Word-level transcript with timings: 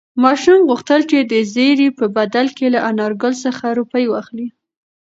ماشوم 0.23 0.59
غوښتل 0.69 1.01
چې 1.11 1.17
د 1.31 1.33
زېري 1.53 1.87
په 1.99 2.05
بدل 2.17 2.47
کې 2.57 2.65
له 2.73 2.79
انارګل 2.89 3.33
څخه 3.45 3.65
روپۍ 3.79 4.05
واخلي. 4.09 4.47